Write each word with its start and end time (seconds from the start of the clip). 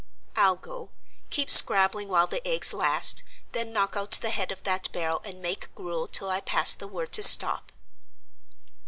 "I'll 0.35 0.55
go: 0.55 0.89
keep 1.29 1.51
scrabbling 1.51 2.07
while 2.07 2.25
the 2.25 2.41
eggs 2.43 2.73
last, 2.73 3.21
then 3.51 3.71
knock 3.71 3.95
out 3.95 4.09
the 4.13 4.31
head 4.31 4.51
of 4.51 4.63
that 4.63 4.91
barrel 4.91 5.21
and 5.23 5.43
make 5.43 5.75
gruel 5.75 6.07
till 6.07 6.31
I 6.31 6.41
pass 6.41 6.73
the 6.73 6.87
word 6.87 7.11
to 7.11 7.21
stop." 7.21 7.71